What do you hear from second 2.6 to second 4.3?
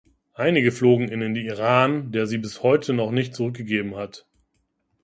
heute noch nicht zurückgegeben hat.